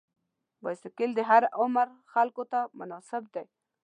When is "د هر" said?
1.15-1.43